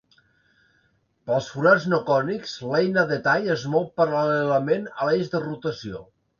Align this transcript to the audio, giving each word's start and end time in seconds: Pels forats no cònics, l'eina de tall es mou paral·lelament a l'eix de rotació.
Pels 1.31 1.49
forats 1.57 1.85
no 1.91 1.99
cònics, 2.07 2.55
l'eina 2.73 3.05
de 3.13 3.21
tall 3.29 3.47
es 3.59 3.69
mou 3.77 3.87
paral·lelament 4.03 4.93
a 4.99 5.11
l'eix 5.11 5.35
de 5.37 5.47
rotació. 5.49 6.07